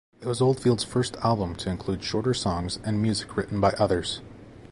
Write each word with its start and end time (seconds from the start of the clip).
It 0.19 0.25
was 0.25 0.41
Oldfield's 0.41 0.83
first 0.83 1.15
album 1.17 1.55
to 1.57 1.69
include 1.69 2.03
shorter 2.03 2.33
songs 2.33 2.79
and 2.83 2.99
music 3.03 3.37
written 3.37 3.61
by 3.61 3.73
others. 3.73 4.21